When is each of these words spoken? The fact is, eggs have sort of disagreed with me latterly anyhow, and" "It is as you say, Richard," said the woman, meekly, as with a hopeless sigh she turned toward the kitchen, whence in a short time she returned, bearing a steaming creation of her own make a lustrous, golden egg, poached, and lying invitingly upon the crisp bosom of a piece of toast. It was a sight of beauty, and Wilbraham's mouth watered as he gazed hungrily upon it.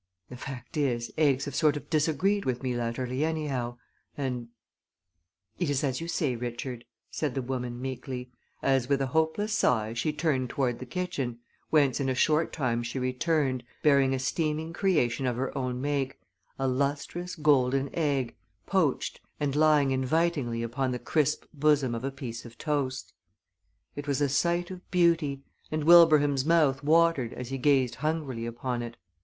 The 0.29 0.35
fact 0.35 0.77
is, 0.77 1.11
eggs 1.15 1.45
have 1.45 1.53
sort 1.53 1.77
of 1.77 1.87
disagreed 1.87 2.43
with 2.43 2.63
me 2.63 2.75
latterly 2.75 3.23
anyhow, 3.23 3.77
and" 4.17 4.47
"It 5.59 5.69
is 5.69 5.83
as 5.83 6.01
you 6.01 6.07
say, 6.07 6.35
Richard," 6.35 6.85
said 7.11 7.35
the 7.35 7.41
woman, 7.43 7.79
meekly, 7.79 8.31
as 8.63 8.89
with 8.89 8.99
a 8.99 9.05
hopeless 9.13 9.53
sigh 9.53 9.93
she 9.93 10.11
turned 10.11 10.49
toward 10.49 10.79
the 10.79 10.87
kitchen, 10.87 11.37
whence 11.69 11.99
in 11.99 12.09
a 12.09 12.15
short 12.15 12.51
time 12.51 12.81
she 12.81 12.97
returned, 12.97 13.63
bearing 13.83 14.15
a 14.15 14.17
steaming 14.17 14.73
creation 14.73 15.27
of 15.27 15.35
her 15.37 15.55
own 15.55 15.79
make 15.79 16.17
a 16.57 16.67
lustrous, 16.67 17.35
golden 17.35 17.91
egg, 17.93 18.35
poached, 18.65 19.21
and 19.39 19.55
lying 19.55 19.91
invitingly 19.91 20.63
upon 20.63 20.89
the 20.89 20.97
crisp 20.97 21.43
bosom 21.53 21.93
of 21.93 22.03
a 22.03 22.09
piece 22.09 22.43
of 22.43 22.57
toast. 22.57 23.13
It 23.95 24.07
was 24.07 24.19
a 24.19 24.29
sight 24.29 24.71
of 24.71 24.89
beauty, 24.89 25.43
and 25.71 25.83
Wilbraham's 25.83 26.43
mouth 26.43 26.83
watered 26.83 27.33
as 27.33 27.49
he 27.49 27.59
gazed 27.59 27.93
hungrily 28.01 28.47
upon 28.47 28.81
it. 28.81 28.97